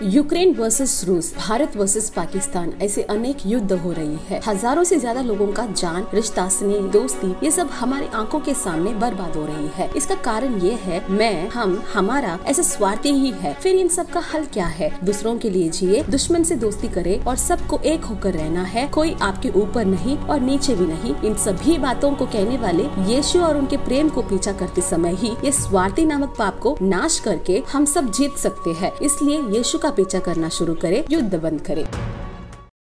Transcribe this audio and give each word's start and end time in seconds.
Ukraine 0.00 0.52
versus 0.54 1.04
रूस, 1.08 1.32
Bharat 1.36 1.76
versus 1.76 2.08
Pakistan 2.10 2.72
ऐसे 2.82 3.02
अनेक 3.02 3.36
युद्ध 3.46 3.72
हो 3.72 3.92
रही 3.92 4.18
है। 4.28 4.40
हज़ारों 4.46 4.82
से 4.84 4.98
ज़्यादा 4.98 5.20
लोगों 5.20 5.46
का 5.52 5.64
जान, 5.66 6.06
रिश्ता, 6.14 6.46
स्नेह, 6.48 6.86
दोस्ती, 6.92 7.30
ये 7.42 7.50
सब 7.50 7.70
हमारी 7.72 8.06
आँखों 8.14 8.40
के 8.40 8.54
सामने 8.54 8.90
बर्बाद 8.94 9.36
हो 9.36 9.44
रही 9.46 9.68
है। 9.74 9.88
इसका 9.96 10.14
कारण 10.14 10.58
ये 10.60 10.72
है, 10.72 11.00
मैं, 11.10 11.48
हम, 11.48 11.82
हमारा, 11.94 12.38
ऐसे 12.46 12.62
स्वार्थी 12.62 13.10
ही 13.10 13.30
है। 13.32 13.52
फिर 13.54 13.76
इन 13.76 13.88
सब 13.88 14.10
का 14.10 14.20
हल 14.32 14.44
क्या 14.44 14.66
है? 14.66 14.90
दूसरों 15.04 15.36
के 15.38 15.50
लिए 15.50 15.68
जिए, 15.68 16.02
दुश्मन 16.02 16.42
से 16.42 16.56
दोस्ती 16.56 16.88
करे 16.88 17.18
और 17.26 17.36
सबको 17.36 17.78
एक 17.84 18.04
होकर 18.04 18.34
रहना 18.34 18.62
है। 18.64 18.86
कोई 18.88 19.16
आपके 19.22 19.50
ऊपर 19.60 19.84
नहीं 19.84 20.18
और 20.18 20.40
नीचे 20.40 20.74
भी 20.74 20.86
नहीं। 20.86 21.14
इन 21.24 21.36
सभी 21.38 21.78
बातों 21.78 22.12
को 22.12 22.26
कहने 22.26 22.58
वाले 22.58 22.88
यीशु 23.14 23.40
और 23.40 23.56
उनके 23.56 23.76
प्रेम 23.86 24.08
को 24.08 24.22
पीछा 24.26 24.52
करते 24.52 24.82
समय 24.82 25.14
ही 25.14 25.34
ये 25.44 25.52
स्वार्थी 25.54 26.06
नामक 26.06 26.36
पाप 26.38 26.60
को 26.60 26.76
नाश 26.82 27.18
करके 27.20 27.62
हम 27.72 27.84
सब 27.86 28.12
जीत 28.12 28.36
सकते 28.38 28.72
हैं। 28.74 28.92
इसलिए 29.02 29.40
यीशु 29.56 29.84
का 29.86 29.90
पीछा 29.92 30.18
करना 30.20 30.48
शुरू 30.48 30.74
करे 30.74 31.04
युद्ध 31.10 31.34
बंद 31.34 31.60
करें। 31.60 31.84